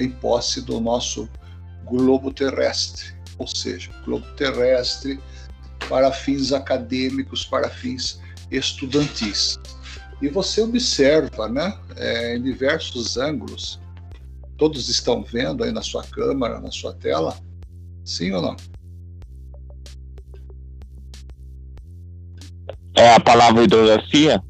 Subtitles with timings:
[0.00, 1.28] em posse do nosso
[1.84, 5.20] globo terrestre, ou seja, globo terrestre
[5.88, 9.58] para fins acadêmicos, para fins estudantis.
[10.20, 13.80] E você observa, né, é, em diversos ângulos,
[14.56, 17.36] todos estão vendo aí na sua câmera, na sua tela,
[18.04, 18.56] sim ou não?
[22.94, 24.42] É a palavra hidrografia?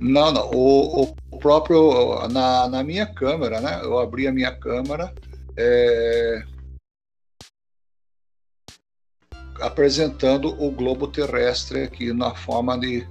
[0.00, 0.50] Não, não.
[0.50, 2.28] O, o próprio.
[2.28, 3.80] Na, na minha câmera, né?
[3.82, 5.12] Eu abri a minha câmera.
[5.56, 6.42] É,
[9.60, 13.06] apresentando o globo terrestre aqui na forma de,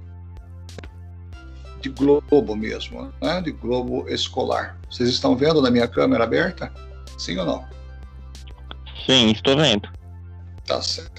[1.80, 3.40] de globo mesmo, né?
[3.40, 4.78] de globo escolar.
[4.90, 6.72] Vocês estão vendo na minha câmera aberta?
[7.18, 7.68] Sim ou não?
[9.06, 9.88] Sim, estou vendo.
[10.66, 11.18] Tá certo.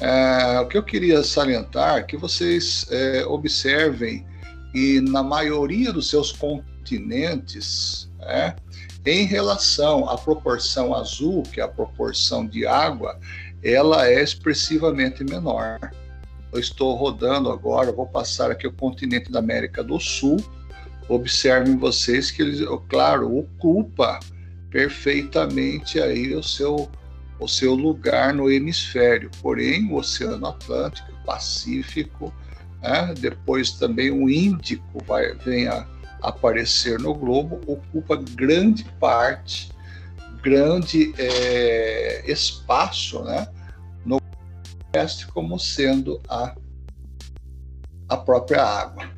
[0.00, 4.26] É, o que eu queria salientar é que vocês é, observem
[4.76, 8.54] e na maioria dos seus continentes, é,
[9.06, 13.18] em relação à proporção azul, que é a proporção de água,
[13.64, 15.78] ela é expressivamente menor.
[16.52, 20.36] Eu estou rodando agora, vou passar aqui o continente da América do Sul.
[21.08, 24.20] Observem vocês que ele, claro, ocupa
[24.70, 26.90] perfeitamente aí o seu
[27.38, 29.30] o seu lugar no hemisfério.
[29.40, 32.32] Porém, o Oceano Atlântico, Pacífico,
[32.82, 35.86] né, depois também o Índico vai vem a
[36.22, 39.70] aparecer no globo, ocupa grande parte,
[40.42, 43.46] grande é, espaço, né,
[44.04, 44.20] no
[44.94, 46.54] oeste como sendo a
[48.08, 49.10] a própria água.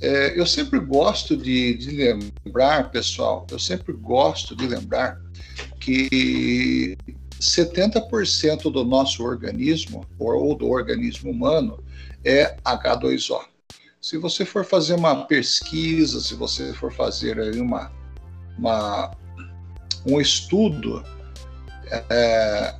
[0.00, 5.18] É, eu sempre gosto de, de lembrar, pessoal, eu sempre gosto de lembrar
[5.80, 6.96] que
[7.40, 11.82] 70% do nosso organismo, ou do organismo humano,
[12.26, 13.40] é H2O.
[14.00, 17.90] Se você for fazer uma pesquisa, se você for fazer aí uma,
[18.58, 19.10] uma
[20.04, 21.02] um estudo
[22.10, 22.74] é,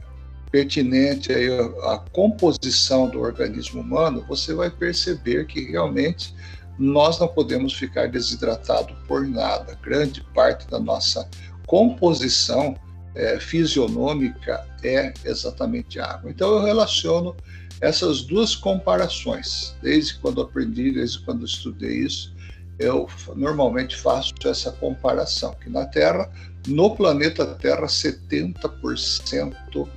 [0.50, 1.48] pertinente aí
[1.84, 6.34] à composição do organismo humano, você vai perceber que realmente
[6.78, 9.78] nós não podemos ficar desidratados por nada.
[9.82, 11.28] Grande parte da nossa
[11.66, 12.76] composição
[13.14, 16.30] é, fisionômica é exatamente água.
[16.30, 17.34] Então eu relaciono
[17.80, 19.76] essas duas comparações.
[19.82, 22.34] Desde quando aprendi, desde quando estudei isso,
[22.78, 26.30] eu normalmente faço essa comparação, que na Terra,
[26.66, 29.88] no planeta Terra, 70%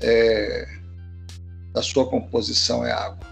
[0.00, 0.68] é,
[1.72, 3.26] da sua composição é água,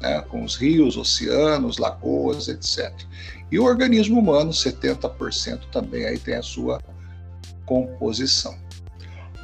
[0.00, 0.20] né?
[0.22, 2.92] com os rios, oceanos, lagoas, etc.
[3.50, 6.80] E o organismo humano, 70% também aí tem a sua
[7.66, 8.56] composição.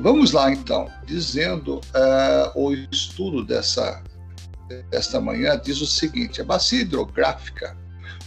[0.00, 4.02] Vamos lá então, dizendo uh, o estudo dessa
[4.90, 7.76] desta manhã diz o seguinte: a bacia hidrográfica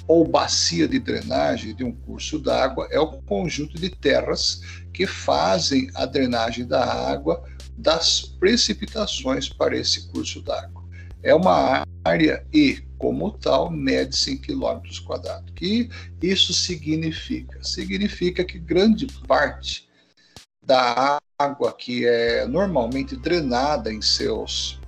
[0.07, 4.61] ou bacia de drenagem de um curso d'água é o conjunto de terras
[4.93, 7.41] que fazem a drenagem da água
[7.77, 10.83] das precipitações para esse curso d'água.
[11.23, 15.49] É uma área e, como tal, mede 100 quilômetros quadrados.
[15.51, 15.89] O que
[16.21, 17.63] isso significa?
[17.63, 19.87] Significa que grande parte
[20.65, 24.79] da água que é normalmente drenada em seus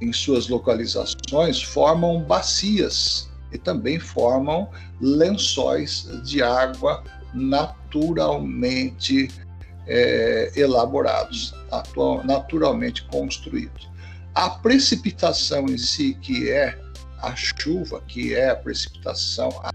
[0.00, 9.28] em suas localizações formam bacias e também formam lençóis de água naturalmente
[9.86, 11.54] é, elaborados,
[12.24, 13.90] naturalmente construídos.
[14.34, 16.78] A precipitação em si, que é
[17.18, 19.70] a chuva, que é a precipitação, a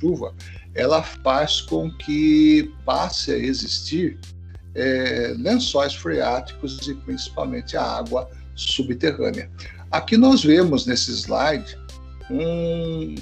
[0.00, 0.34] chuva,
[0.74, 4.18] ela faz com que passe a existir
[4.74, 9.50] é, lençóis freáticos e principalmente a água subterrânea.
[9.90, 11.78] Aqui nós vemos nesse slide
[12.30, 13.14] um,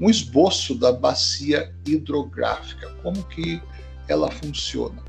[0.00, 3.60] um esboço da bacia hidrográfica, como que
[4.08, 5.02] ela funciona.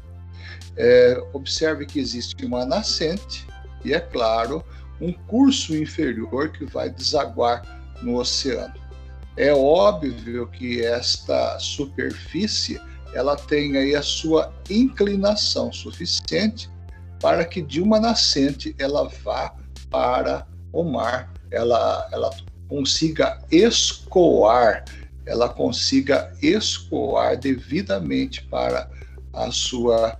[0.76, 3.48] É, observe que existe uma nascente
[3.84, 4.64] e, é claro,
[5.00, 7.64] um curso inferior que vai desaguar
[8.02, 8.79] no oceano.
[9.40, 12.78] É óbvio que esta superfície
[13.14, 16.70] ela tem aí a sua inclinação suficiente
[17.22, 19.56] para que de uma nascente ela vá
[19.90, 22.30] para o mar, ela, ela
[22.68, 24.84] consiga escoar,
[25.26, 28.92] ela consiga escoar devidamente para
[29.32, 30.20] a sua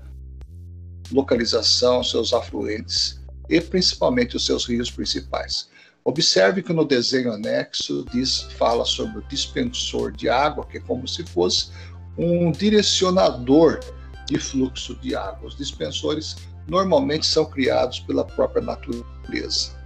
[1.12, 3.20] localização, seus afluentes
[3.50, 5.69] e principalmente os seus rios principais.
[6.04, 11.08] Observe que no desenho anexo diz, fala sobre o dispensor de água, que é como
[11.08, 11.72] se fosse
[12.18, 13.80] um direcionador
[14.26, 15.48] de fluxo de água.
[15.48, 16.36] Os dispensores
[16.68, 19.78] normalmente são criados pela própria natureza.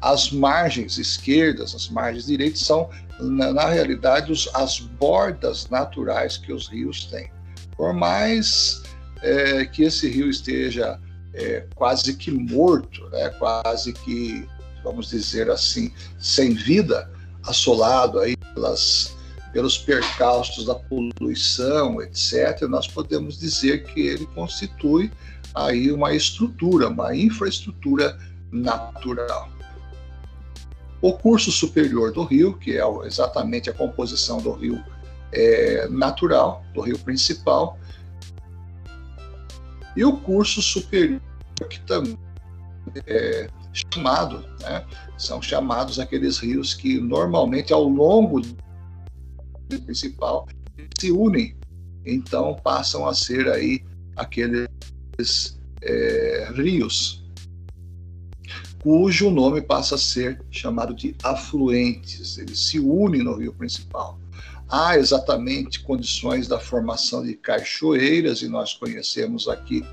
[0.00, 2.88] As margens esquerdas, as margens direitas são,
[3.18, 7.30] na, na realidade, os, as bordas naturais que os rios têm.
[7.76, 8.82] Por mais
[9.22, 10.98] é, que esse rio esteja
[11.34, 14.48] é, quase que morto, né, quase que,
[14.82, 17.10] vamos dizer assim, sem vida,
[17.44, 19.16] assolado aí pelas,
[19.52, 25.10] pelos percalços da poluição, etc., nós podemos dizer que ele constitui
[25.54, 28.18] aí uma estrutura, uma infraestrutura
[28.52, 29.48] natural.
[31.02, 34.82] O curso superior do rio, que é exatamente a composição do rio
[35.32, 37.78] é, natural, do rio principal,
[39.96, 41.20] e o curso superior,
[41.68, 42.18] que também
[43.06, 44.84] é chamado, né,
[45.16, 50.48] são chamados aqueles rios que normalmente ao longo do principal
[50.98, 51.56] se unem,
[52.04, 53.84] então passam a ser aí
[54.16, 54.68] aqueles
[55.82, 57.20] é, rios
[58.82, 64.18] cujo nome passa a ser chamado de afluentes, eles se unem no rio principal.
[64.68, 69.84] Há exatamente condições da formação de cachoeiras, e nós conhecemos aqui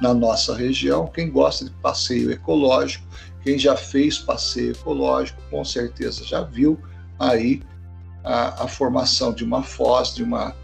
[0.00, 1.06] na nossa região.
[1.06, 3.04] Quem gosta de passeio ecológico,
[3.42, 6.78] quem já fez passeio ecológico, com certeza já viu
[7.18, 7.62] aí
[8.24, 10.54] a, a formação de uma foz, de uma,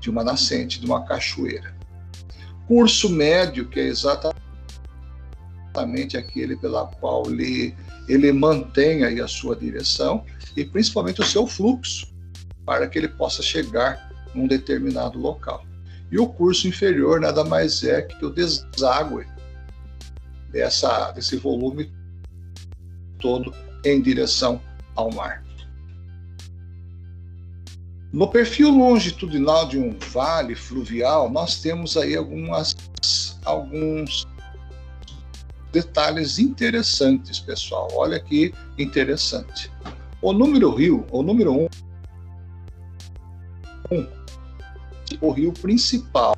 [0.00, 1.74] de uma nascente, de uma cachoeira.
[2.66, 4.36] Curso médio, que é exatamente
[6.16, 7.74] aquele pela qual ele,
[8.08, 10.24] ele mantém aí a sua direção
[10.56, 12.12] e principalmente o seu fluxo,
[12.64, 15.64] para que ele possa chegar num determinado local.
[16.10, 19.26] E o curso inferior nada mais é que o deságue
[20.50, 21.92] dessa, desse volume
[23.18, 23.52] todo
[23.84, 24.60] em direção
[24.94, 25.44] ao mar.
[28.12, 32.74] No perfil longitudinal de um vale fluvial, nós temos aí algumas,
[33.44, 34.26] alguns
[35.72, 37.88] detalhes interessantes, pessoal.
[37.92, 39.70] Olha que interessante.
[40.22, 41.68] O número rio, o número um,
[43.90, 44.15] um
[45.20, 46.34] o rio principal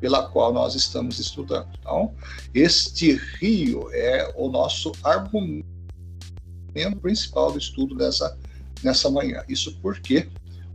[0.00, 1.68] pela qual nós estamos estudando.
[1.80, 2.14] Então,
[2.54, 5.66] este rio é o nosso argumento
[7.00, 8.36] principal do estudo dessa,
[8.82, 9.42] nessa manhã.
[9.48, 10.28] Isso porque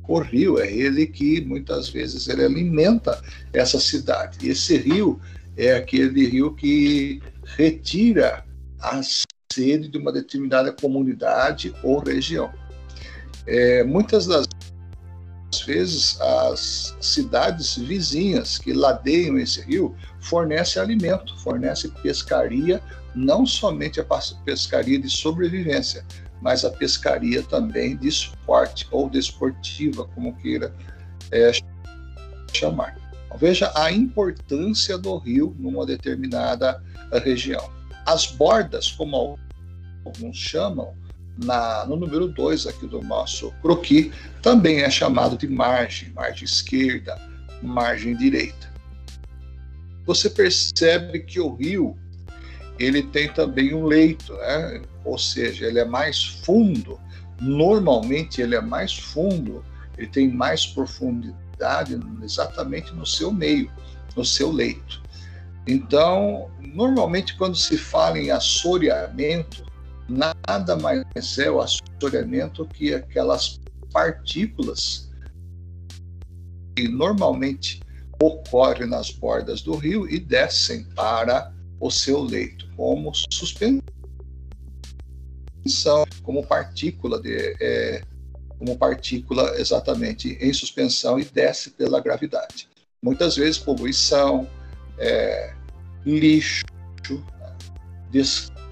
[0.07, 3.21] o rio é ele que muitas vezes ele alimenta
[3.53, 4.47] essa cidade.
[4.47, 5.19] Esse rio
[5.55, 7.21] é aquele rio que
[7.55, 8.43] retira
[8.79, 9.01] a
[9.53, 12.51] sede de uma determinada comunidade ou região.
[13.45, 14.47] É, muitas das
[15.61, 22.81] vezes, as cidades vizinhas que ladeiam esse rio fornecem alimento, fornecem pescaria,
[23.13, 24.05] não somente a
[24.45, 26.05] pescaria de sobrevivência,
[26.41, 30.73] mas a pescaria também de esporte ou desportiva, como queira
[31.31, 31.51] é,
[32.53, 32.95] chamar.
[33.25, 36.81] Então, veja a importância do rio numa determinada
[37.23, 37.69] região.
[38.05, 39.39] As bordas, como
[40.05, 40.93] alguns chamam,
[41.43, 44.11] na, no número 2 aqui do nosso croqui,
[44.41, 47.19] também é chamado de margem, margem esquerda,
[47.61, 48.71] margem direita.
[50.05, 51.97] Você percebe que o rio
[52.79, 54.81] ele tem também um leito, né?
[55.05, 56.99] ou seja, ele é mais fundo.
[57.39, 59.63] Normalmente ele é mais fundo,
[59.97, 63.71] ele tem mais profundidade exatamente no seu meio,
[64.15, 65.01] no seu leito.
[65.67, 69.63] Então, normalmente, quando se fala em assoreamento,
[70.47, 71.03] nada mais
[71.37, 73.59] é o assoreamento que aquelas
[73.91, 75.09] partículas
[76.75, 77.81] que normalmente
[78.21, 83.81] ocorrem nas bordas do rio e descem para o seu leito, como suspensão,
[86.21, 88.03] como partícula de, é,
[88.59, 92.69] como partícula exatamente em suspensão e desce pela gravidade.
[93.01, 94.47] Muitas vezes poluição,
[94.99, 95.55] é,
[96.05, 96.63] lixo,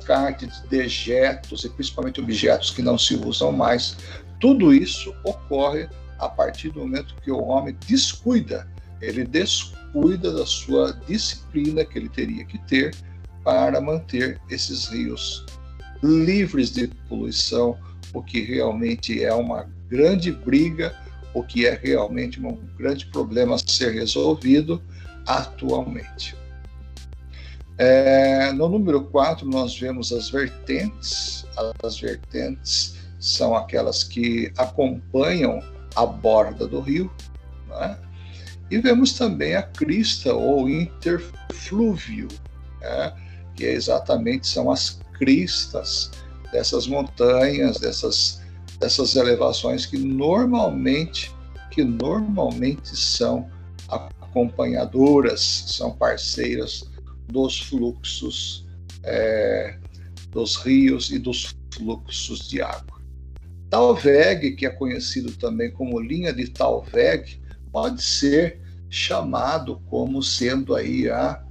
[0.09, 3.95] descarte de dejetos e principalmente objetos que não se usam mais.
[4.39, 5.87] Tudo isso ocorre
[6.17, 8.67] a partir do momento que o homem descuida,
[8.99, 12.95] ele descuida da sua disciplina que ele teria que ter
[13.43, 15.45] para manter esses rios
[16.01, 17.77] livres de poluição,
[18.13, 20.95] o que realmente é uma grande briga,
[21.33, 24.81] o que é realmente um grande problema a ser resolvido
[25.27, 26.38] atualmente.
[27.81, 31.45] É, no número 4, nós vemos as vertentes.
[31.81, 35.63] As vertentes são aquelas que acompanham
[35.95, 37.09] a borda do rio.
[37.69, 37.97] Né?
[38.69, 42.27] E vemos também a crista ou interflúvio,
[42.81, 43.13] né?
[43.55, 46.11] que é exatamente são as cristas
[46.51, 48.41] dessas montanhas, dessas,
[48.77, 51.33] dessas elevações que normalmente,
[51.71, 53.49] que normalmente são
[53.87, 56.88] acompanhadoras, são parceiras
[57.31, 58.67] dos fluxos
[59.03, 59.77] é,
[60.31, 62.99] dos rios e dos fluxos de água.
[63.69, 67.39] Talveg, que é conhecido também como linha de Talveg,
[67.71, 68.59] pode ser
[68.89, 71.43] chamado como sendo aí a,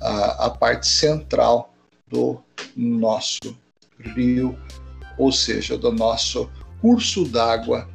[0.00, 1.72] a, a parte central
[2.08, 2.42] do
[2.76, 3.56] nosso
[3.98, 4.58] rio,
[5.16, 6.50] ou seja, do nosso
[6.80, 7.88] curso d'água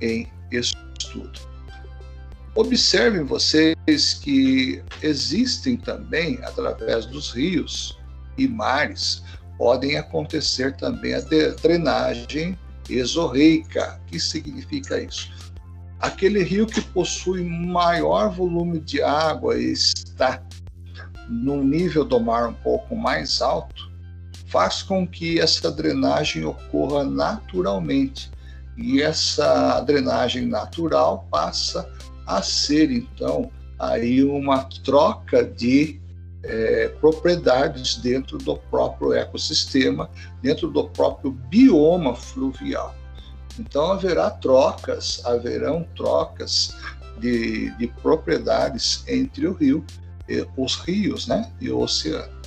[0.00, 1.40] em estudo.
[2.58, 7.96] Observem vocês que existem também, através dos rios
[8.36, 9.22] e mares,
[9.56, 11.20] podem acontecer também a
[11.62, 12.58] drenagem
[12.90, 14.00] exorreica.
[14.02, 15.30] O que significa isso?
[16.00, 20.42] Aquele rio que possui maior volume de água e está
[21.28, 23.88] no nível do mar um pouco mais alto,
[24.48, 28.32] faz com que essa drenagem ocorra naturalmente.
[28.76, 31.88] E essa drenagem natural passa
[32.28, 35.98] a ser, então, aí uma troca de
[36.42, 40.10] é, propriedades dentro do próprio ecossistema,
[40.42, 42.94] dentro do próprio bioma fluvial.
[43.58, 46.76] Então haverá trocas, haverão trocas
[47.18, 49.84] de, de propriedades entre o rio,
[50.56, 52.38] os rios, né, e o oceano.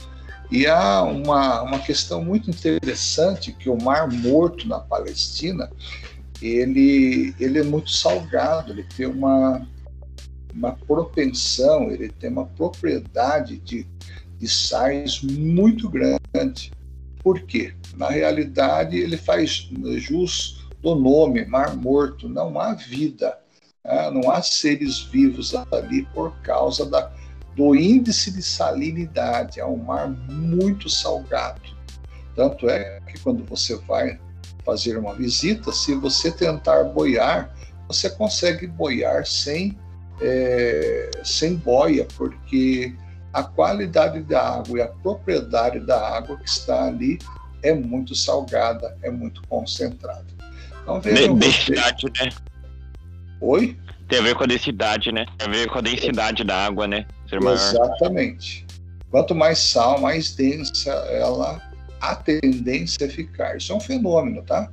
[0.52, 5.72] E há uma, uma questão muito interessante que o Mar Morto na Palestina,
[6.42, 9.68] ele, ele é muito salgado, ele tem uma,
[10.54, 13.88] uma propensão, ele tem uma propriedade de,
[14.38, 16.72] de sais muito grande.
[17.24, 17.74] Por quê?
[17.96, 22.28] Na realidade, ele faz jus do nome, Mar Morto.
[22.28, 23.38] Não há vida,
[23.86, 24.10] né?
[24.10, 27.12] não há seres vivos ali por causa da,
[27.56, 29.60] do índice de salinidade.
[29.60, 31.62] É um mar muito salgado.
[32.36, 34.20] Tanto é que quando você vai
[34.66, 37.54] fazer uma visita, se você tentar boiar,
[37.88, 39.78] você consegue boiar sem
[40.22, 42.96] é, sem boia, porque
[43.34, 47.18] a qualidade da água e a propriedade da água que está ali
[47.64, 50.26] é muito salgada, é muito concentrada.
[50.84, 52.30] Então, vejam densidade, né?
[53.40, 53.78] Oi?
[54.08, 55.26] Tem a ver com a densidade, né?
[55.38, 56.46] Tem a ver com a densidade é.
[56.46, 57.06] da água, né?
[57.32, 58.66] Exatamente.
[59.10, 61.62] Quanto mais sal, mais densa ela,
[62.02, 63.56] a tendência é ficar.
[63.56, 64.72] Isso é um fenômeno, tá?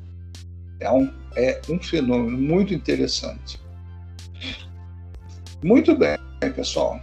[0.81, 3.61] É um, é um fenômeno muito interessante.
[5.63, 6.17] Muito bem,
[6.55, 6.99] pessoal.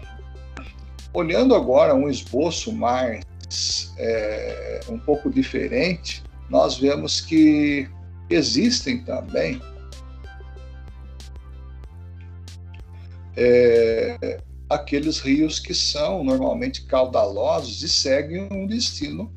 [1.14, 3.24] Olhando agora um esboço mais
[3.98, 7.88] é, um pouco diferente, nós vemos que
[8.30, 9.62] existem também
[13.38, 14.40] é,
[14.70, 19.32] aqueles rios que são normalmente caudalosos e seguem um destino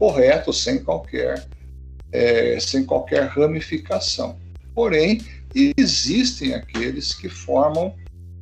[0.00, 1.46] correto, sem qualquer,
[2.10, 4.38] é, sem qualquer ramificação.
[4.74, 5.20] Porém,
[5.76, 7.94] existem aqueles que formam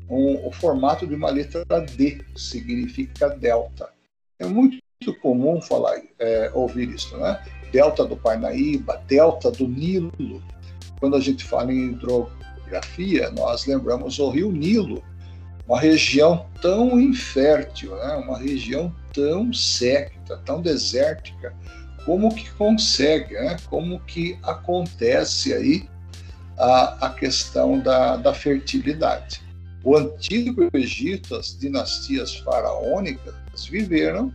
[0.09, 3.88] um, o formato de uma letra D, que significa delta.
[4.38, 4.79] É muito
[5.21, 7.43] comum falar, é, ouvir isso, né?
[7.73, 10.41] Delta do Parnaíba, delta do Nilo.
[11.00, 15.03] Quando a gente fala em hidrografia, nós lembramos o rio Nilo,
[15.67, 18.15] uma região tão infértil, né?
[18.25, 21.53] uma região tão seca, tão desértica,
[22.05, 23.57] como que consegue, né?
[23.67, 25.89] como que acontece aí
[26.57, 29.43] a, a questão da, da fertilidade.
[29.83, 33.35] O antigo Egito, as dinastias faraônicas,
[33.69, 34.33] viveram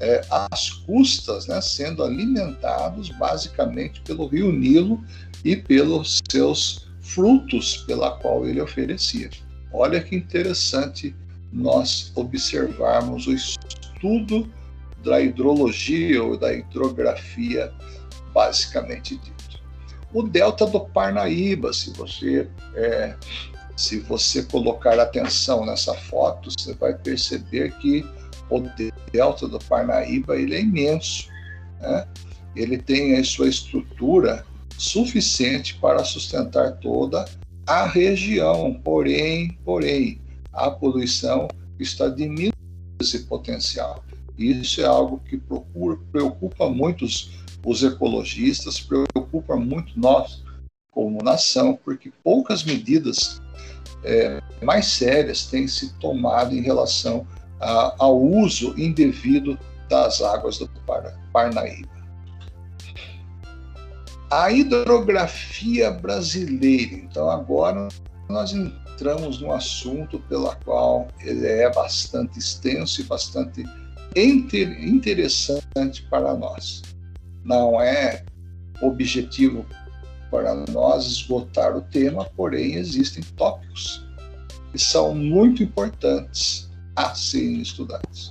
[0.00, 5.02] é, às custas, né, sendo alimentados basicamente pelo rio Nilo
[5.44, 9.30] e pelos seus frutos pela qual ele oferecia.
[9.72, 11.14] Olha que interessante
[11.54, 14.50] nós observarmos o estudo
[15.04, 17.72] da hidrologia ou da hidrografia,
[18.32, 19.62] basicamente dito.
[20.12, 23.14] O delta do Parnaíba, se você é,
[23.76, 28.04] se você colocar atenção nessa foto, você vai perceber que
[28.50, 28.62] o
[29.12, 31.28] delta do Parnaíba ele é imenso.
[31.80, 32.06] Né?
[32.54, 34.44] Ele tem a sua estrutura
[34.78, 37.24] suficiente para sustentar toda
[37.66, 38.80] a região.
[38.84, 40.20] Porém, porém,
[40.54, 42.54] a poluição está diminuindo
[43.00, 44.04] esse potencial.
[44.38, 47.30] Isso é algo que procura, preocupa muito os,
[47.64, 50.42] os ecologistas, preocupa muito nós
[50.90, 53.42] como nação, porque poucas medidas
[54.04, 57.26] é, mais sérias têm se tomado em relação
[57.60, 59.58] a, ao uso indevido
[59.88, 60.70] das águas do
[61.32, 61.88] Parnaíba.
[64.30, 66.94] A hidrografia brasileira.
[66.94, 67.88] Então, agora
[68.28, 68.52] nós
[68.94, 73.64] entramos num assunto pela qual ele é bastante extenso e bastante
[74.16, 76.82] interessante para nós.
[77.44, 78.24] Não é
[78.80, 79.66] objetivo
[80.30, 84.06] para nós esgotar o tema, porém existem tópicos
[84.70, 88.30] que são muito importantes a serem estudados.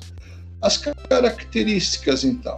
[0.62, 2.56] As características, então.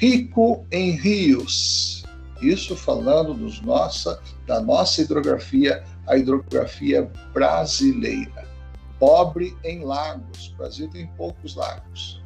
[0.00, 2.02] Rico em rios.
[2.42, 8.50] Isso falando nossa, da nossa hidrografia, a hidrografia brasileira.
[8.98, 10.48] pobre em lagos.
[10.48, 12.20] O Brasil tem poucos lagos.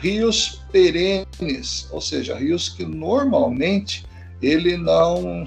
[0.00, 4.06] Rios perenes, ou seja, rios que normalmente
[4.40, 5.44] ele não,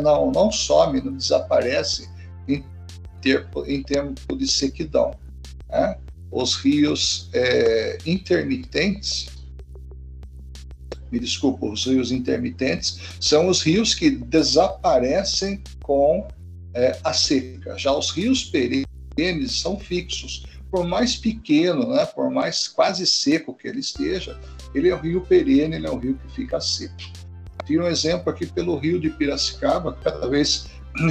[0.00, 2.08] não, não some, não desaparece
[2.46, 2.64] em,
[3.20, 5.12] ter, em tempo de sequidão.
[5.68, 5.98] Né?
[6.30, 9.26] Os rios é, intermitentes,
[11.10, 16.28] me desculpa, os rios intermitentes são os rios que desaparecem com
[16.76, 17.76] é, a seca.
[17.78, 20.44] Já os rios perenes são fixos.
[20.70, 24.38] Por mais pequeno, né, por mais quase seco que ele esteja,
[24.74, 26.94] ele é um rio perene, ele é um rio que fica seco.
[27.64, 30.66] Tiro um exemplo aqui pelo rio de Piracicaba, cada vez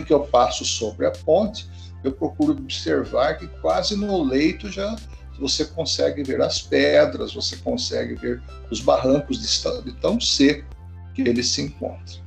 [0.06, 1.68] que eu passo sobre a ponte,
[2.04, 4.96] eu procuro observar que quase no leito já
[5.40, 10.66] você consegue ver as pedras, você consegue ver os barrancos de, de tão seco
[11.14, 12.24] que ele se encontra.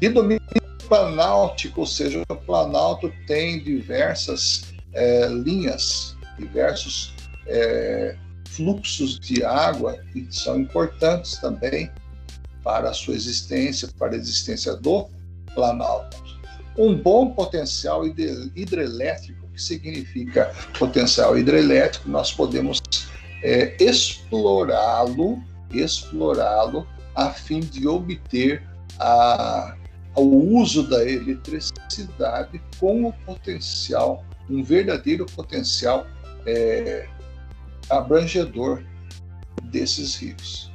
[0.00, 0.40] E domínio
[0.88, 7.14] planáltico, ou seja, o planalto tem diversas é, linhas, diversos
[7.46, 8.16] é,
[8.48, 11.90] fluxos de água que são importantes também
[12.62, 15.08] para a sua existência, para a existência do
[15.54, 16.22] planalto.
[16.76, 22.80] Um bom potencial hidrelétrico, que significa potencial hidrelétrico, nós podemos
[23.42, 28.66] é, explorá-lo, explorá-lo a fim de obter
[28.98, 29.76] a,
[30.20, 36.06] o uso da eletricidade com o potencial, um verdadeiro potencial
[36.46, 37.08] é,
[37.90, 38.82] abrangedor
[39.64, 40.72] desses rios.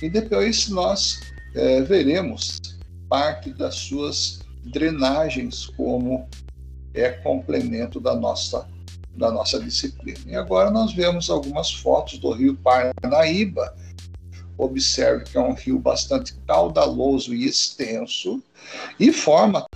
[0.00, 1.20] E depois nós
[1.54, 2.60] é, veremos
[3.08, 6.28] parte das suas drenagens como
[6.94, 8.68] é complemento da nossa
[9.14, 10.18] da nossa disciplina.
[10.26, 13.74] E agora nós vemos algumas fotos do rio Parnaíba.
[14.62, 18.42] Observe que é um rio bastante caudaloso e extenso
[18.98, 19.66] e forma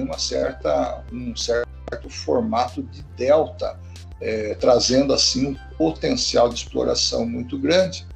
[0.00, 3.78] uma certa, um certo formato de delta,
[4.20, 8.06] é, trazendo assim um potencial de exploração muito grande.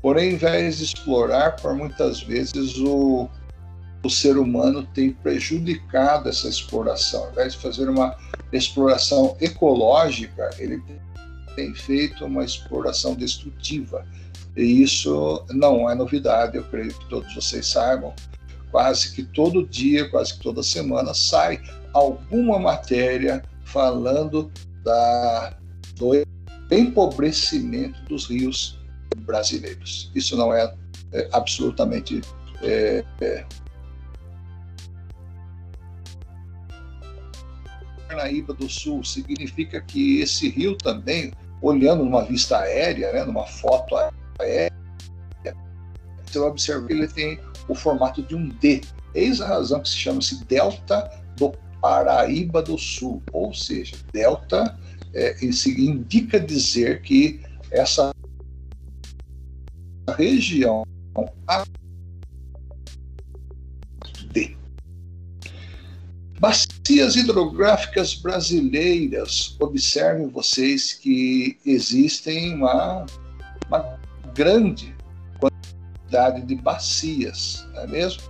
[0.00, 3.28] Porém, ao invés de explorar, por muitas vezes o,
[4.02, 7.24] o ser humano tem prejudicado essa exploração.
[7.24, 8.16] Ao invés de fazer uma
[8.52, 10.82] exploração ecológica, ele
[11.54, 14.04] tem feito uma exploração destrutiva.
[14.56, 18.14] E isso não é novidade, eu creio que todos vocês saibam.
[18.70, 21.60] Quase que todo dia, quase que toda semana, sai
[21.92, 24.50] alguma matéria falando
[24.82, 25.54] da,
[25.96, 26.12] do
[26.70, 28.78] empobrecimento dos rios
[29.18, 30.10] brasileiros.
[30.14, 30.74] Isso não é,
[31.12, 32.22] é absolutamente
[32.62, 33.44] é, é,
[38.12, 43.96] Parnaíba do Sul significa que esse rio também, olhando numa vista aérea, né, numa foto
[43.96, 48.82] aérea, você vai observar que ele tem o formato de um D.
[49.14, 54.78] Eis a razão que se chama-se Delta do Paraíba do Sul, ou seja, Delta
[55.14, 57.40] é, indica dizer que
[57.70, 58.12] essa
[60.16, 60.84] região
[64.32, 64.56] D.
[66.38, 69.56] Bacias hidrográficas brasileiras.
[69.60, 73.06] Observem vocês que existem uma
[74.34, 74.94] grande
[75.38, 78.22] quantidade de bacias, não é mesmo?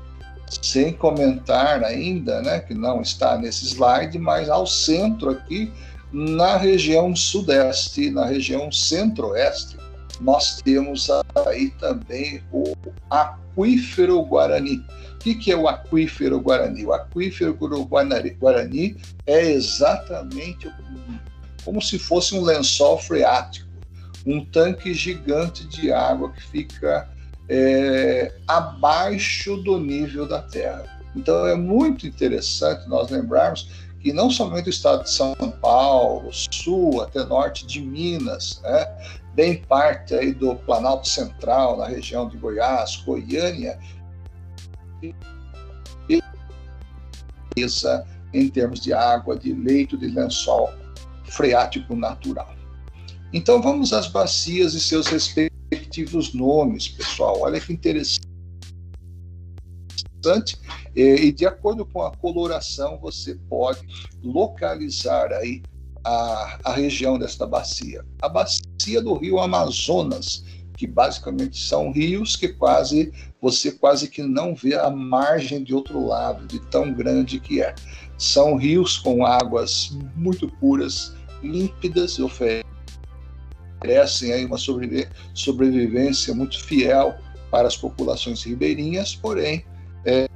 [0.61, 5.73] Sem comentar ainda, né, que não está nesse slide, mas ao centro aqui,
[6.13, 9.79] na região sudeste, na região centro-oeste,
[10.21, 11.09] nós temos
[11.47, 12.75] aí também o
[13.11, 14.85] aquífero Guarani.
[15.15, 16.85] O que, é o aquífero Guarani?
[16.85, 20.71] O aquífero Guarani é exatamente
[21.65, 23.69] como se fosse um lençol freático,
[24.27, 27.09] um tanque gigante de água que fica
[27.49, 30.85] é, abaixo do nível da Terra.
[31.15, 37.03] Então é muito interessante nós lembrarmos que não somente o estado de São Paulo, sul
[37.03, 38.87] até norte de Minas, né,
[39.35, 43.79] bem parte aí do Planalto Central, na região de Goiás, Goiânia,
[48.33, 50.71] em termos de água, de leito de lençol
[51.25, 52.62] freático natural.
[53.33, 57.41] Então vamos às bacias e seus respectivos nomes, pessoal.
[57.41, 58.29] Olha que interessante.
[60.95, 63.81] E de acordo com a coloração, você pode
[64.23, 65.63] localizar aí
[66.05, 68.05] a, a região desta bacia.
[68.21, 70.45] A bacia do rio Amazonas,
[70.77, 76.07] que basicamente são rios que quase você quase que não vê a margem de outro
[76.07, 77.75] lado, de tão grande que é.
[78.19, 82.72] São rios com águas muito puras, límpidas, oferecem
[84.33, 87.17] aí uma sobrevivência muito fiel
[87.51, 89.65] para as populações ribeirinhas, porém
[90.05, 90.29] é,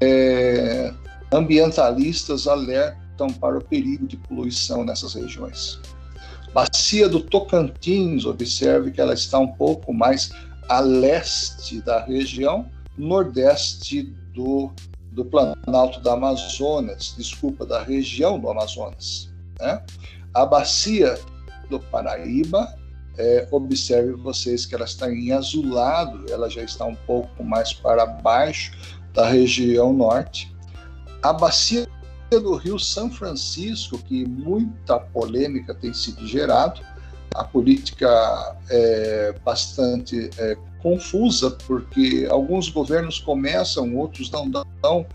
[0.00, 0.94] é,
[1.32, 5.80] ambientalistas alertam para o perigo de poluição nessas regiões.
[6.52, 10.30] Bacia do Tocantins, observe que ela está um pouco mais
[10.68, 14.70] a leste da região, nordeste do,
[15.10, 19.30] do Planalto da Amazonas, desculpa, da região do Amazonas.
[19.58, 19.82] Né?
[20.32, 21.18] A bacia
[21.68, 22.74] do Paraíba,
[23.16, 28.04] é, observe vocês que ela está em azulado, ela já está um pouco mais para
[28.06, 28.72] baixo
[29.12, 30.54] da região norte.
[31.22, 31.86] A bacia
[32.30, 36.80] do Rio São Francisco, que muita polêmica tem sido gerado,
[37.34, 45.06] a política é bastante é, confusa, porque alguns governos começam, outros não dão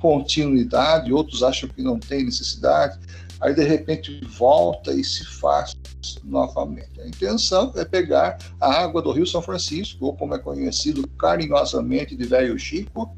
[0.00, 2.98] continuidade, outros acham que não tem necessidade,
[3.40, 5.76] aí de repente volta e se faz
[6.24, 7.00] novamente.
[7.00, 12.16] A intenção é pegar a água do Rio São Francisco, ou como é conhecido carinhosamente
[12.16, 13.14] de Velho Chico,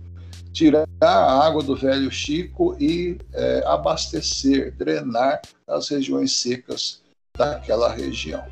[0.52, 7.02] tirar a água do Velho Chico e é, abastecer, drenar as regiões secas
[7.36, 8.44] daquela região.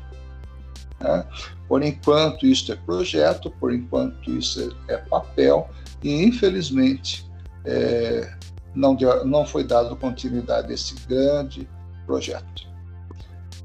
[0.99, 1.25] Né?
[1.67, 5.69] Por enquanto, isso é projeto, por enquanto, isso é, é papel,
[6.01, 7.29] e infelizmente
[7.65, 8.33] é,
[8.79, 11.69] não, deu, não foi dado continuidade a esse grande
[12.05, 12.67] projeto.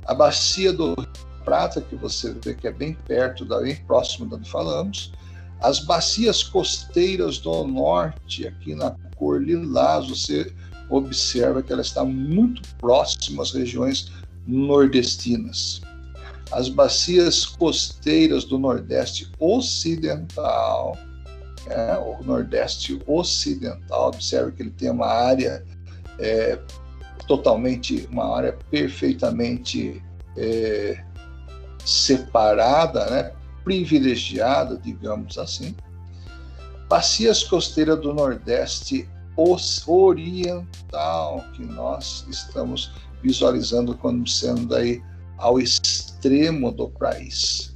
[0.06, 0.96] A bacia do
[1.44, 5.12] Prata, que você vê que é bem perto, bem próximo da onde falamos,
[5.60, 10.52] as bacias costeiras do norte, aqui na cor lilás, você
[10.90, 14.10] observa que ela está muito próxima às regiões
[14.46, 15.80] nordestinas.
[16.50, 20.98] As bacias costeiras do Nordeste Ocidental,
[21.66, 25.64] é, o Nordeste Ocidental, observe que ele tem uma área
[26.18, 26.58] é,
[27.26, 30.02] totalmente, uma área perfeitamente
[30.36, 31.02] é,
[31.84, 35.74] separada, né, privilegiada, digamos assim.
[36.88, 39.08] Bacias costeiras do Nordeste
[39.86, 45.02] Oriental, que nós estamos visualizando como sendo aí
[45.38, 47.73] ao extremo do país.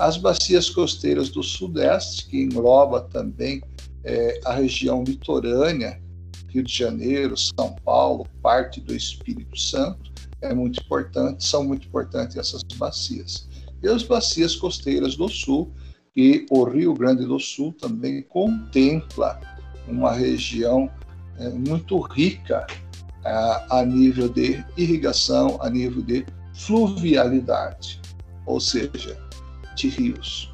[0.00, 3.62] As bacias costeiras do Sudeste, que engloba também
[4.02, 6.00] é, a região litorânea,
[6.48, 10.10] Rio de Janeiro, São Paulo, parte do Espírito Santo,
[10.40, 13.46] é muito importante, são muito importantes essas bacias.
[13.82, 15.70] E as bacias costeiras do Sul,
[16.16, 19.38] e o Rio Grande do Sul também contempla
[19.86, 20.90] uma região
[21.38, 22.66] é, muito rica
[23.22, 28.00] a, a nível de irrigação, a nível de fluvialidade,
[28.46, 29.28] ou seja,
[29.80, 30.52] de rios.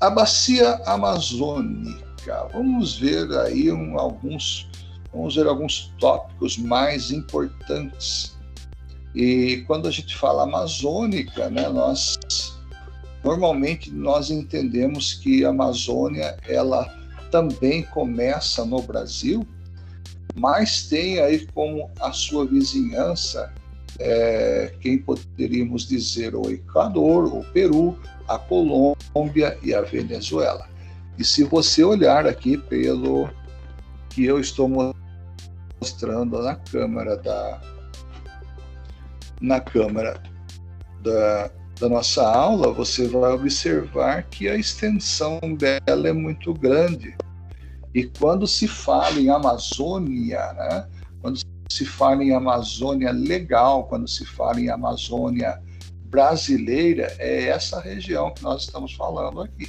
[0.00, 4.68] A bacia amazônica, vamos ver aí um, alguns,
[5.12, 8.36] vamos ver alguns tópicos mais importantes.
[9.14, 12.18] E quando a gente fala amazônica, né, nós
[13.24, 16.86] normalmente nós entendemos que a Amazônia ela
[17.30, 19.44] também começa no Brasil,
[20.34, 23.52] mas tem aí como a sua vizinhança
[23.98, 30.68] é, quem poderíamos dizer o Equador, o Peru, a Colômbia e a Venezuela.
[31.18, 33.28] E se você olhar aqui pelo
[34.10, 34.68] que eu estou
[35.80, 37.60] mostrando na câmera da
[39.40, 40.22] na câmera
[41.02, 47.14] da, da nossa aula, você vai observar que a extensão dela é muito grande.
[47.94, 50.88] E quando se fala em Amazônia, né,
[51.20, 51.38] quando
[51.70, 55.60] se fala em Amazônia legal, quando se fala em Amazônia
[56.04, 59.68] brasileira, é essa região que nós estamos falando aqui.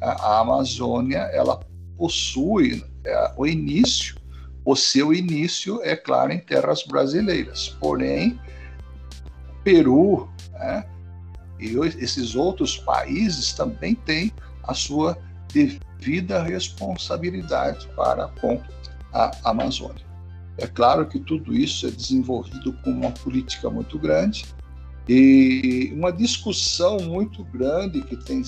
[0.00, 1.60] A, Amazônia, ela
[1.96, 4.16] possui é, o início,
[4.64, 7.68] o seu início, é claro, em terras brasileiras.
[7.80, 8.38] Porém,
[9.64, 10.84] Peru né,
[11.58, 14.32] e esses outros países também têm
[14.64, 15.16] a sua
[15.52, 18.60] devida responsabilidade para com
[19.12, 20.11] a Amazônia.
[20.58, 24.44] É claro que tudo isso é desenvolvido com uma política muito grande
[25.08, 28.42] e uma discussão muito grande que tem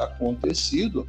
[0.00, 1.08] acontecido.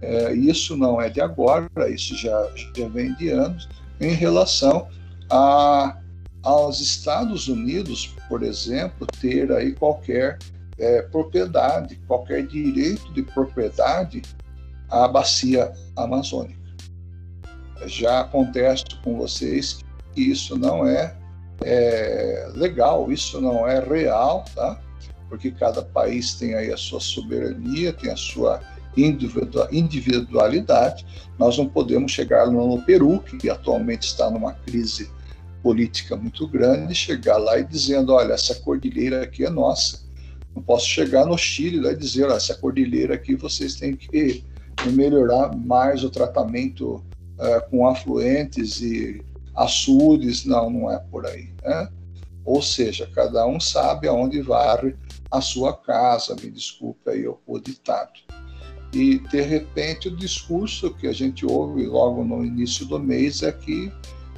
[0.00, 3.68] É, isso não é de agora, isso já, já vem de anos,
[4.00, 4.88] em relação
[5.28, 5.98] a,
[6.42, 10.38] aos Estados Unidos, por exemplo, ter aí qualquer
[10.78, 14.22] é, propriedade, qualquer direito de propriedade
[14.88, 16.59] à bacia amazônica
[17.86, 19.80] já contesto com vocês
[20.14, 21.16] que isso não é,
[21.62, 24.80] é legal, isso não é real, tá?
[25.28, 28.60] Porque cada país tem aí a sua soberania, tem a sua
[29.70, 31.06] individualidade.
[31.38, 35.08] Nós não podemos chegar no Peru, que atualmente está numa crise
[35.62, 40.00] política muito grande, chegar lá e dizendo, olha, essa cordilheira aqui é nossa.
[40.54, 44.42] Não posso chegar no Chile lá e dizer, olha, essa cordilheira aqui vocês têm que
[44.92, 47.04] melhorar mais o tratamento
[47.40, 49.22] uh, com afluentes e
[49.56, 51.50] açudes, não, não é por aí.
[51.64, 51.88] Né?
[52.44, 54.94] Ou seja, cada um sabe aonde varre
[55.30, 58.12] a sua casa, me desculpe aí o ditado.
[58.92, 63.52] E, de repente, o discurso que a gente ouve logo no início do mês é
[63.52, 63.92] que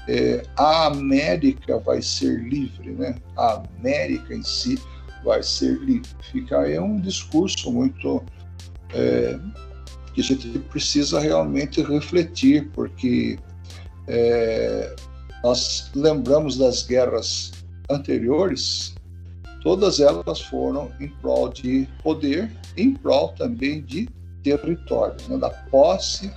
[0.08, 3.14] é, a América vai ser livre, né?
[3.36, 4.78] A América em si
[5.24, 6.10] vai ser livre.
[6.30, 8.22] Fica aí um discurso muito
[8.92, 9.38] é,
[10.14, 13.38] que a gente precisa realmente refletir, porque
[14.06, 14.94] é,
[15.42, 17.52] nós lembramos das guerras
[17.90, 18.94] anteriores,
[19.62, 24.08] todas elas foram em prol de poder, em prol também de
[24.42, 26.32] territórios, né, da posse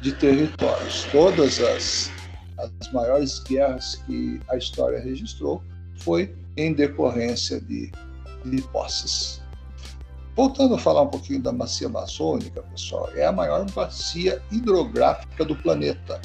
[0.00, 1.06] de territórios.
[1.10, 2.10] Todas as,
[2.58, 5.62] as maiores guerras que a história registrou
[5.96, 7.90] foi em decorrência de,
[8.44, 9.40] de posses.
[10.38, 15.56] Voltando a falar um pouquinho da bacia amazônica, pessoal, é a maior bacia hidrográfica do
[15.56, 16.20] planeta.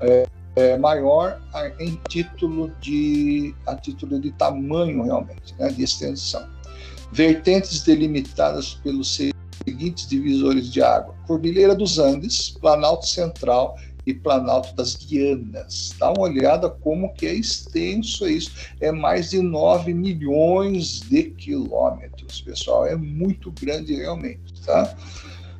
[0.00, 1.40] É, é maior
[1.78, 6.44] em título de a título de tamanho realmente, né, de extensão.
[7.12, 9.14] Vertentes delimitadas pelos
[9.64, 15.94] seguintes divisores de água: Cordilheira dos Andes, Planalto Central e Planalto das Guianas.
[15.98, 18.52] Dá uma olhada como que é extenso isso.
[18.80, 22.86] É mais de 9 milhões de quilômetros, pessoal.
[22.86, 24.94] É muito grande realmente, tá?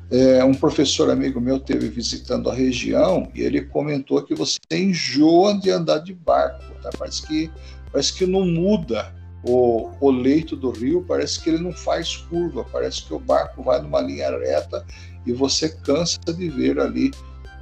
[0.09, 5.59] É, um professor amigo meu teve visitando a região e ele comentou que você enjoa
[5.59, 6.89] de andar de barco, tá?
[6.97, 7.51] Parece que
[7.91, 12.65] parece que não muda o, o leito do rio, parece que ele não faz curva,
[12.71, 14.85] parece que o barco vai numa linha reta
[15.25, 17.11] e você cansa de ver ali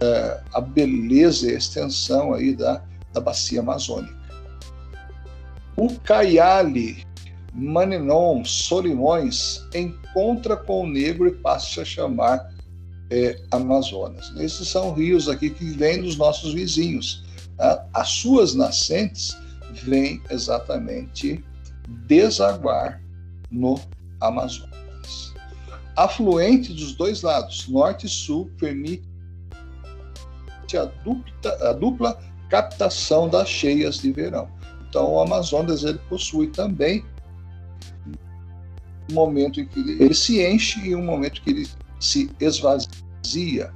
[0.01, 2.81] é, a beleza e a extensão aí da,
[3.13, 4.15] da bacia amazônica.
[5.77, 7.05] O Caiali
[7.53, 12.53] Maninon Solimões encontra com o negro e passa a chamar
[13.09, 14.33] é, Amazonas.
[14.37, 17.23] Esses são rios aqui que vêm dos nossos vizinhos.
[17.57, 17.85] Tá?
[17.93, 19.37] As suas nascentes
[19.83, 21.43] vêm exatamente
[22.07, 23.01] desaguar
[23.51, 23.79] no
[24.19, 25.33] Amazonas.
[25.95, 29.07] Afluente dos dois lados, norte e sul, permite
[30.77, 34.47] a dupla, a dupla captação das cheias de verão.
[34.87, 37.03] Então, o Amazonas ele possui também
[39.09, 41.67] um momento em que ele se enche e um momento que ele
[41.99, 43.73] se esvazia.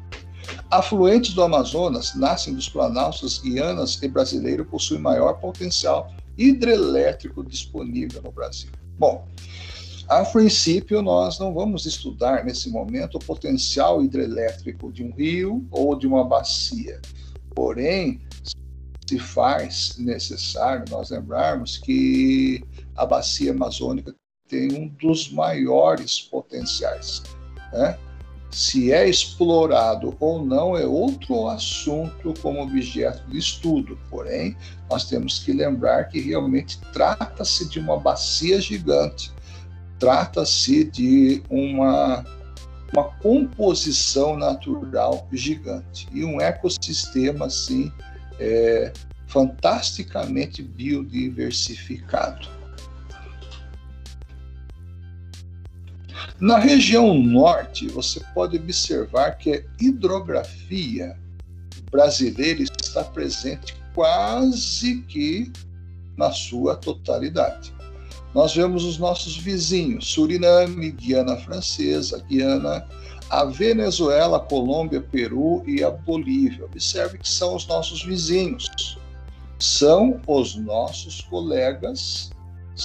[0.71, 8.31] Afluentes do Amazonas nascem dos planaltos guianas e brasileiro possuem maior potencial hidrelétrico disponível no
[8.31, 8.69] Brasil.
[8.97, 9.27] Bom,
[10.09, 15.95] a princípio, nós não vamos estudar nesse momento o potencial hidrelétrico de um rio ou
[15.95, 16.99] de uma bacia.
[17.53, 18.19] Porém,
[19.07, 22.63] se faz necessário nós lembrarmos que
[22.95, 24.15] a bacia amazônica
[24.47, 27.21] tem um dos maiores potenciais.
[27.71, 27.95] Né?
[28.49, 34.57] Se é explorado ou não é outro assunto como objeto de estudo, porém,
[34.89, 39.31] nós temos que lembrar que realmente trata-se de uma bacia gigante,
[39.99, 42.23] trata-se de uma,
[42.93, 47.91] uma composição natural gigante e um ecossistema assim
[48.39, 48.93] é,
[49.27, 52.47] fantasticamente biodiversificado.
[56.39, 61.17] Na região norte, você pode observar que a hidrografia
[61.91, 65.51] brasileira está presente quase que
[66.15, 67.73] na sua totalidade.
[68.33, 72.87] Nós vemos os nossos vizinhos, Suriname, Guiana Francesa, Guiana,
[73.29, 76.65] a Venezuela, a Colômbia, Peru e a Bolívia.
[76.65, 78.97] Observe que são os nossos vizinhos,
[79.57, 82.31] são os nossos colegas,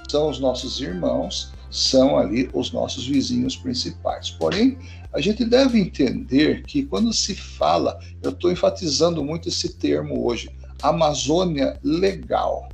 [0.09, 4.31] são os nossos irmãos são ali os nossos vizinhos principais.
[4.31, 4.79] Porém,
[5.13, 10.49] a gente deve entender que quando se fala, eu estou enfatizando muito esse termo hoje,
[10.81, 12.69] Amazônia legal.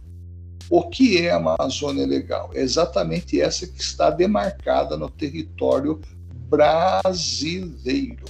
[0.70, 2.50] O que é Amazônia legal?
[2.54, 6.00] É exatamente essa que está demarcada no território
[6.48, 8.24] brasileiro.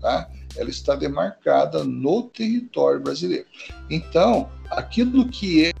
[0.00, 0.30] Tá?
[0.56, 3.46] Ela está demarcada no território brasileiro.
[3.90, 5.72] Então, aquilo que é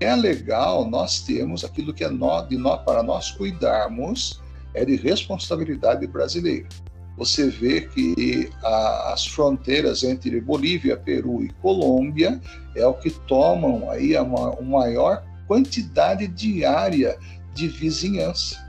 [0.00, 4.40] é legal, nós temos aquilo que é nó, de nó, para nós cuidarmos,
[4.72, 6.66] é de responsabilidade brasileira.
[7.16, 12.40] Você vê que a, as fronteiras entre Bolívia, Peru e Colômbia
[12.74, 17.18] é o que tomam aí a, uma maior quantidade diária
[17.54, 18.66] de vizinhança.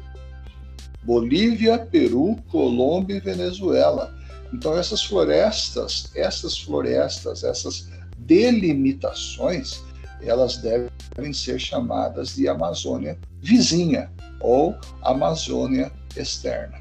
[1.03, 4.13] Bolívia, Peru, Colômbia e Venezuela.
[4.53, 9.81] Então essas florestas, essas florestas, essas delimitações,
[10.21, 16.79] elas devem ser chamadas de Amazônia vizinha ou Amazônia externa.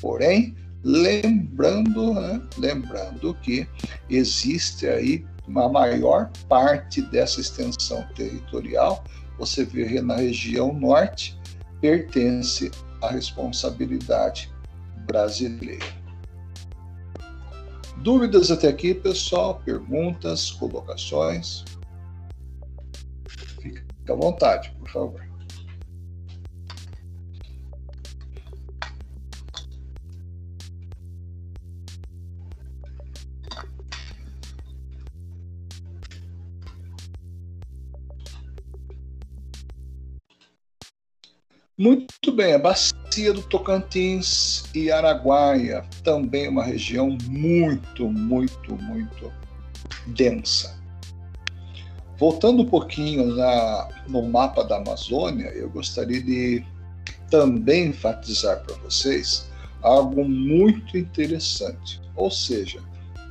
[0.00, 3.68] Porém, lembrando, né, lembrando que
[4.08, 9.04] existe aí a maior parte dessa extensão territorial,
[9.38, 11.38] você vê na região norte,
[11.80, 14.52] pertence à responsabilidade
[15.06, 15.86] brasileira.
[17.98, 19.60] Dúvidas até aqui, pessoal?
[19.64, 21.64] Perguntas, colocações?
[23.60, 25.27] Fique à vontade, por favor.
[41.78, 49.32] Muito bem, a bacia do Tocantins e Araguaia, também uma região muito, muito, muito
[50.08, 50.76] densa.
[52.16, 56.64] Voltando um pouquinho na, no mapa da Amazônia, eu gostaria de
[57.30, 59.48] também enfatizar para vocês
[59.80, 62.00] algo muito interessante.
[62.16, 62.80] Ou seja,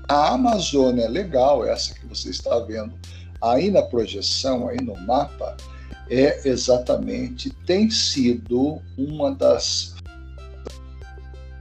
[0.07, 2.93] a Amazônia legal, essa que você está vendo
[3.41, 5.57] aí na projeção, aí no mapa,
[6.09, 9.95] é exatamente, tem sido uma das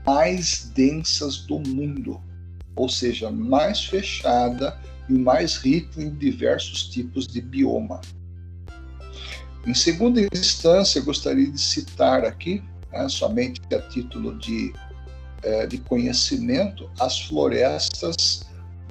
[0.05, 2.21] mais densas do mundo,
[2.75, 4.79] ou seja, mais fechada
[5.09, 7.99] e mais rica em diversos tipos de bioma.
[9.65, 14.73] Em segunda instância, gostaria de citar aqui, né, somente a título de,
[15.43, 18.45] é, de conhecimento, as florestas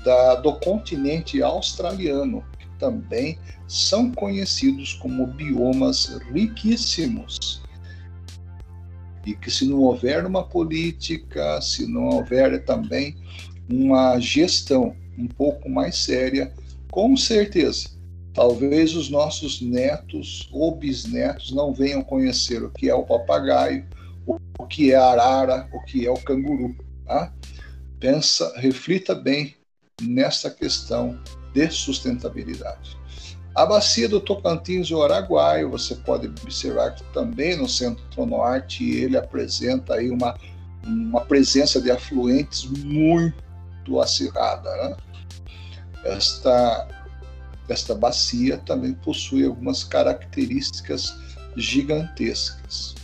[0.04, 2.44] da, do continente australiano,
[2.78, 7.62] também são conhecidos como biomas riquíssimos.
[9.24, 13.16] E que, se não houver uma política, se não houver também
[13.68, 16.52] uma gestão um pouco mais séria,
[16.90, 17.90] com certeza,
[18.32, 23.84] talvez os nossos netos ou bisnetos não venham conhecer o que é o papagaio,
[24.26, 26.76] o que é a arara, o que é o canguru.
[27.04, 27.32] Tá?
[27.98, 29.54] Pensa, reflita bem
[30.02, 31.18] nessa questão
[31.56, 32.98] de sustentabilidade.
[33.54, 39.16] A bacia do Tocantins e o Araguaio, você pode observar que também no centro-norte ele
[39.16, 40.38] apresenta aí uma,
[40.84, 44.70] uma presença de afluentes muito acirrada.
[44.70, 44.96] Né?
[46.04, 46.86] Esta,
[47.66, 51.16] esta bacia também possui algumas características
[51.56, 52.94] gigantescas.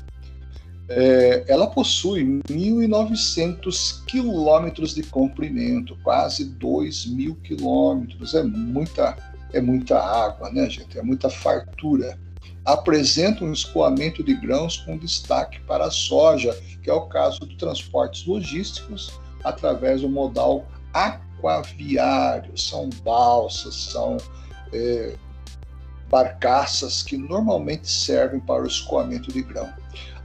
[0.94, 8.34] É, ela possui 1.900 quilômetros de comprimento, quase 2 mil quilômetros.
[8.34, 9.16] É muita,
[9.52, 10.98] é muita água, né, gente?
[10.98, 12.18] É muita fartura.
[12.64, 17.56] Apresenta um escoamento de grãos com destaque para a soja, que é o caso de
[17.56, 22.56] transportes logísticos através do modal aquaviário.
[22.56, 24.18] São balsas, são
[24.72, 25.14] é,
[26.10, 29.81] barcaças que normalmente servem para o escoamento de grão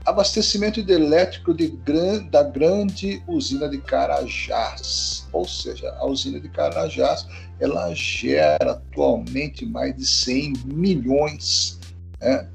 [0.08, 5.28] abastecimento hidrelétrico de gran, da grande usina de Carajás.
[5.32, 7.26] Ou seja, a usina de Carajás
[7.60, 11.78] ela gera atualmente mais de 100 milhões
[12.20, 12.48] né,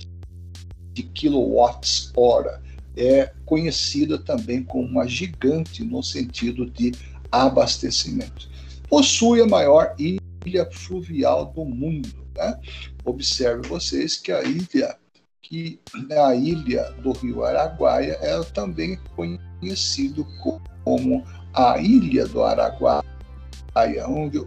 [0.94, 2.62] de quilowatts hora.
[2.98, 6.92] É conhecida também como uma gigante no sentido de
[7.32, 8.50] abastecimento.
[8.90, 12.10] Possui a maior ilha fluvial do mundo.
[12.36, 12.60] Né?
[13.06, 14.98] Observe vocês que a ilha
[15.54, 15.80] que
[16.18, 20.26] a ilha do Rio Araguaia é também conhecido
[20.84, 23.04] como a Ilha do Araguaia,
[24.08, 24.44] onde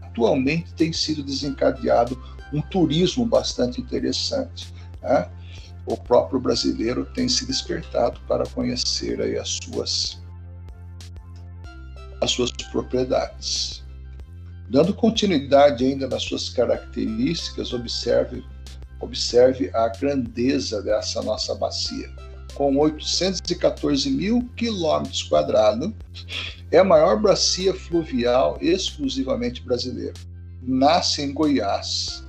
[0.00, 2.18] atualmente tem sido desencadeado
[2.54, 4.72] um turismo bastante interessante.
[5.02, 5.28] Né?
[5.84, 10.24] O próprio brasileiro tem se despertado para conhecer aí as suas
[12.22, 13.84] as suas propriedades.
[14.70, 18.42] Dando continuidade ainda nas suas características, observe
[19.04, 22.10] Observe a grandeza dessa nossa bacia.
[22.54, 25.92] Com 814 mil quilômetros quadrados,
[26.70, 30.14] é a maior bacia fluvial exclusivamente brasileira.
[30.62, 32.24] Nasce em Goiás.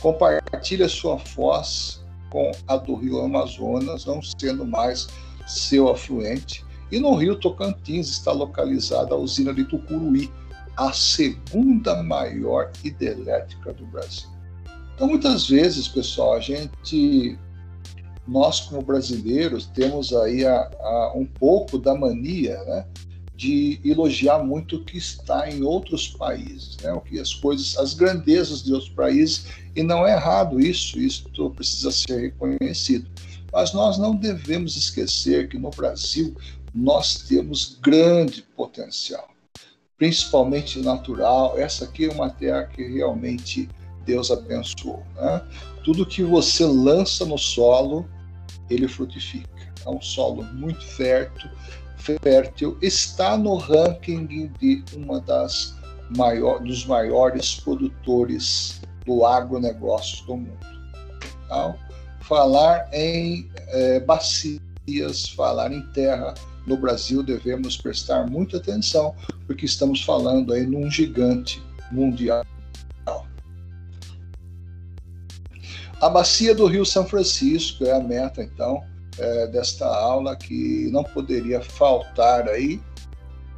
[0.00, 5.08] Compartilha sua foz com a do Rio Amazonas, não sendo mais
[5.48, 6.64] seu afluente.
[6.92, 10.30] E no Rio Tocantins está localizada a usina de Tucuruí,
[10.76, 14.39] a segunda maior hidrelétrica do Brasil.
[15.00, 17.38] Então, muitas vezes, pessoal, a gente,
[18.28, 22.86] nós como brasileiros, temos aí a, a, um pouco da mania, né,
[23.34, 27.94] de elogiar muito o que está em outros países, né, o que as coisas, as
[27.94, 31.24] grandezas de outros países, e não é errado isso, isso
[31.54, 33.08] precisa ser reconhecido.
[33.50, 36.36] Mas nós não devemos esquecer que no Brasil
[36.74, 39.30] nós temos grande potencial,
[39.96, 41.58] principalmente natural.
[41.58, 43.66] Essa aqui é uma terra que realmente
[44.10, 45.04] Deus abençoou.
[45.14, 45.42] Né?
[45.84, 48.08] Tudo que você lança no solo,
[48.68, 49.48] ele frutifica.
[49.86, 51.48] É um solo muito fértil,
[52.22, 54.26] fértil está no ranking
[54.58, 55.74] de uma das
[56.16, 60.66] maior, dos maiores produtores do agronegócio do mundo.
[61.44, 61.76] Então,
[62.20, 66.34] falar em é, bacias, falar em terra,
[66.66, 69.14] no Brasil devemos prestar muita atenção,
[69.46, 72.44] porque estamos falando aí num gigante mundial.
[76.00, 78.82] A bacia do Rio São Francisco é a meta, então,
[79.18, 82.80] é, desta aula que não poderia faltar aí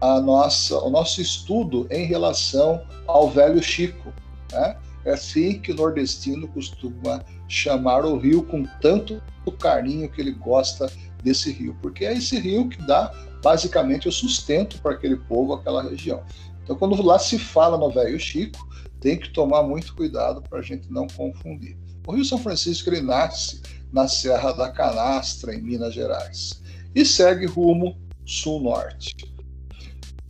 [0.01, 4.13] a nossa, o nosso estudo em relação ao velho Chico.
[4.51, 4.77] Né?
[5.05, 9.23] É assim que o nordestino costuma chamar o rio com tanto
[9.61, 10.91] carinho que ele gosta
[11.23, 15.83] desse rio, porque é esse rio que dá basicamente o sustento para aquele povo, aquela
[15.85, 16.25] região.
[16.65, 18.59] Então, quando lá se fala no velho Chico,
[19.01, 21.77] tem que tomar muito cuidado para a gente não confundir.
[22.07, 26.61] O Rio São Francisco ele nasce na Serra da Canastra, em Minas Gerais,
[26.95, 27.97] e segue rumo
[28.27, 29.15] sul-norte.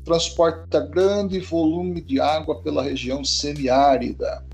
[0.04, 4.44] Transporta grande volume de água pela região semiárida.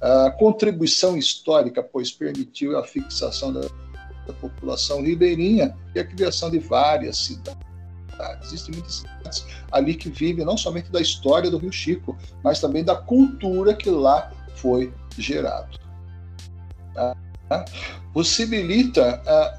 [0.00, 3.60] A contribuição histórica, pois permitiu a fixação da,
[4.26, 7.66] da população ribeirinha e a criação de várias cidades.
[8.42, 12.82] Existem muitas cidades ali que vivem não somente da história do Rio Chico, mas também
[12.82, 15.87] da cultura que lá foi gerado.
[18.12, 19.56] Possibilita a,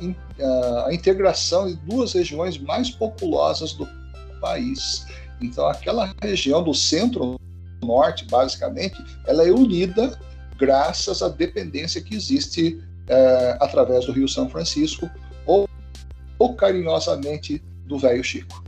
[0.87, 3.87] a, integração de duas regiões mais populosas do
[4.39, 5.05] país.
[5.41, 10.19] Então, aquela região do centro-norte, basicamente, ela é unida
[10.57, 15.09] graças à dependência que existe é, através do Rio São Francisco
[15.45, 15.67] ou,
[16.37, 18.63] ou carinhosamente do Velho Chico.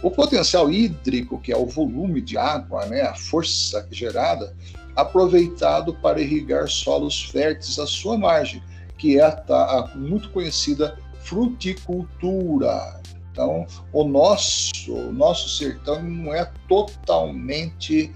[0.00, 4.56] O potencial hídrico, que é o volume de água, né, a força gerada,
[4.98, 8.60] aproveitado para irrigar solos férteis à sua margem,
[8.98, 13.00] que é a, a muito conhecida fruticultura.
[13.30, 18.10] Então, o nosso, o nosso sertão não é totalmente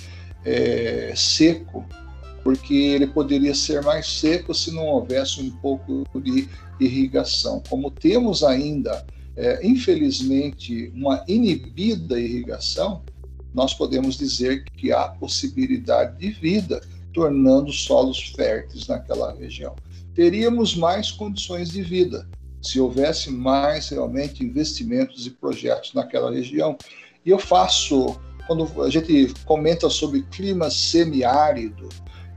[0.44, 1.86] é, seco,
[2.42, 6.48] porque ele poderia ser mais seco se não houvesse um pouco de
[6.80, 7.62] irrigação.
[7.68, 9.06] Como temos ainda,
[9.36, 13.04] é, infelizmente, uma inibida irrigação,
[13.54, 16.80] nós podemos dizer que há possibilidade de vida,
[17.12, 19.76] tornando solos férteis naquela região.
[20.14, 22.26] Teríamos mais condições de vida
[22.62, 26.78] se houvesse mais realmente investimentos e projetos naquela região.
[27.26, 31.88] E eu faço, quando a gente comenta sobre clima semiárido,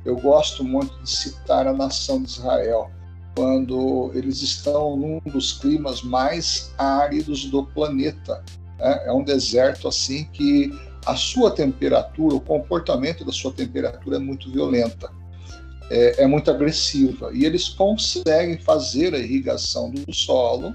[0.04, 2.92] eu gosto muito de citar a nação de Israel,
[3.36, 8.44] quando eles estão num dos climas mais áridos do planeta.
[8.80, 9.04] Né?
[9.06, 10.72] É um deserto assim que
[11.06, 15.10] a sua temperatura, o comportamento da sua temperatura é muito violenta,
[15.90, 17.32] é, é muito agressiva.
[17.34, 20.74] E eles conseguem fazer a irrigação do solo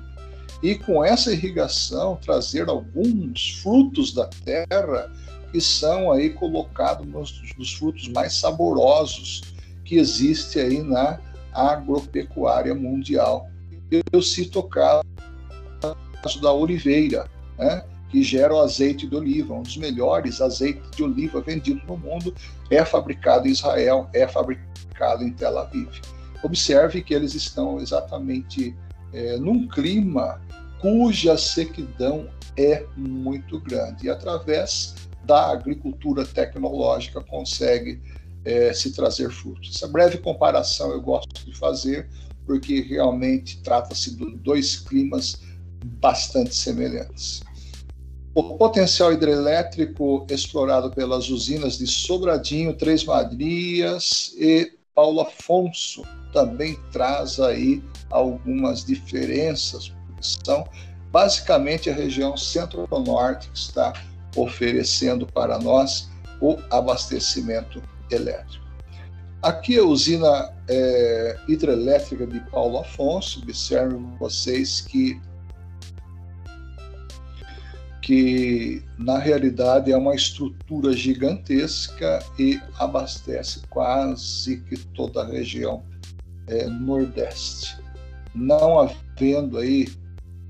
[0.63, 5.11] e, com essa irrigação, trazer alguns frutos da terra
[5.51, 9.43] que são aí colocados nos, nos frutos mais saborosos
[9.85, 11.19] que existe aí na
[11.53, 13.51] agropecuária mundial.
[13.91, 15.03] Eu, eu cito o caso
[16.41, 17.29] da oliveira,
[17.59, 17.83] né?
[18.11, 19.55] Que gera o azeite de oliva.
[19.55, 22.35] Um dos melhores azeites de oliva vendidos no mundo
[22.69, 25.89] é fabricado em Israel, é fabricado em Tel Aviv.
[26.43, 28.75] Observe que eles estão exatamente
[29.13, 30.41] é, num clima
[30.81, 34.95] cuja sequidão é muito grande e através
[35.25, 38.01] da agricultura tecnológica consegue
[38.45, 39.77] é, se trazer frutos.
[39.77, 42.09] Essa breve comparação eu gosto de fazer
[42.47, 45.41] porque realmente trata-se de dois climas
[46.01, 47.43] bastante semelhantes.
[48.41, 57.39] O potencial hidrelétrico explorado pelas usinas de Sobradinho, Três Marias e Paulo Afonso também traz
[57.39, 60.67] aí algumas diferenças, são
[61.13, 63.93] basicamente a região centro-norte que está
[64.35, 66.09] oferecendo para nós
[66.41, 68.65] o abastecimento elétrico.
[69.43, 75.21] Aqui a usina é, hidrelétrica de Paulo Afonso, observem vocês que
[78.03, 85.85] que na realidade é uma estrutura gigantesca e abastece quase que toda a região
[86.47, 87.77] é, nordeste.
[88.35, 89.89] Não havendo aí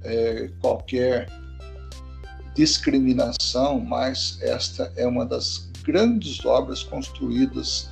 [0.02, 1.28] é, qualquer
[2.54, 7.88] discriminação, mas esta é uma das grandes obras construídas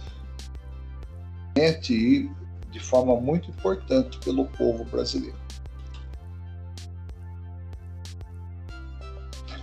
[1.90, 2.30] e
[2.70, 5.37] de forma muito importante pelo povo brasileiro.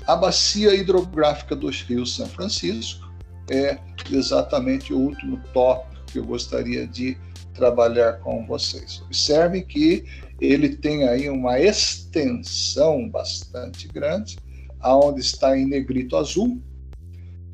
[0.07, 3.11] A bacia hidrográfica dos rios São Francisco
[3.49, 3.79] é
[4.11, 7.17] exatamente o último tópico que eu gostaria de
[7.55, 9.01] trabalhar com vocês.
[9.05, 10.05] Observe que
[10.39, 14.37] ele tem aí uma extensão bastante grande,
[14.79, 16.61] aonde está em negrito azul,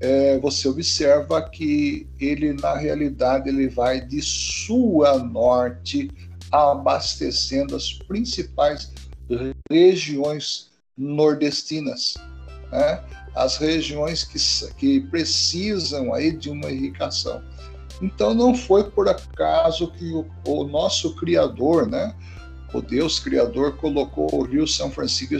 [0.01, 6.09] é, você observa que ele, na realidade, ele vai de sul a norte,
[6.51, 8.91] abastecendo as principais
[9.71, 12.15] regiões nordestinas,
[12.71, 13.03] né?
[13.35, 14.39] as regiões que,
[14.75, 17.41] que precisam aí de uma irrigação.
[18.01, 22.15] Então não foi por acaso que o, o nosso Criador, né,
[22.73, 25.35] o Deus Criador, colocou o Rio São Francisco,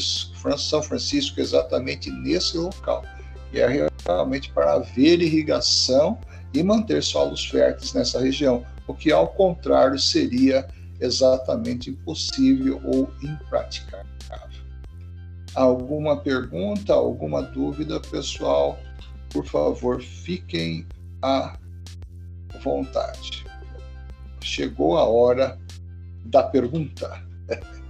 [0.58, 3.04] São Francisco exatamente nesse local,
[3.50, 6.20] que é realmente para haver irrigação
[6.54, 10.68] e manter solos férteis nessa região, o que ao contrário seria
[11.00, 14.11] exatamente impossível ou impraticável.
[15.54, 18.80] Alguma pergunta, alguma dúvida, pessoal?
[19.32, 20.86] Por favor, fiquem
[21.22, 21.58] à
[22.64, 23.46] vontade.
[24.42, 25.60] Chegou a hora
[26.26, 27.22] da pergunta.